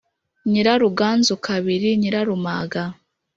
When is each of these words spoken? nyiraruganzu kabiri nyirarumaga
nyiraruganzu 0.49 1.33
kabiri 1.45 1.89
nyirarumaga 1.99 2.83